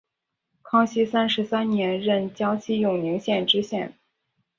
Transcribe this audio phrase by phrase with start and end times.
[0.63, 3.93] 康熙三十三年任江西永宁县知县。